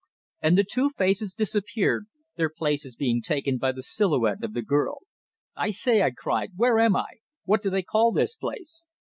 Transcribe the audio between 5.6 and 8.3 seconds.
say!" I cried. "Where am I? What do they call